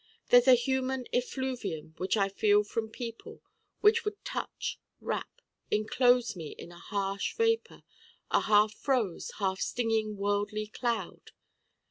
There's 0.29 0.47
a 0.47 0.55
human 0.55 1.05
effluvium 1.13 1.93
which 1.97 2.17
I 2.17 2.27
feel 2.27 2.63
from 2.63 2.89
people 2.89 3.43
which 3.81 4.03
would 4.03 4.25
touch, 4.25 4.79
wrap, 4.99 5.29
enclose 5.69 6.35
me 6.35 6.55
in 6.57 6.71
a 6.71 6.79
harsh 6.79 7.35
vapor 7.35 7.83
a 8.31 8.39
half 8.41 8.73
froze, 8.73 9.31
half 9.37 9.59
stinging 9.61 10.17
worldly 10.17 10.65
cloud. 10.65 11.33